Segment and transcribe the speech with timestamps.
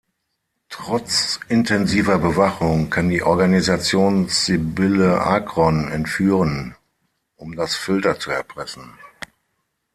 [0.69, 6.75] Trotz intensiver Bewachung kann die Organisation Sybille Akron entführen,
[7.35, 8.97] um das Filter zu erpressen.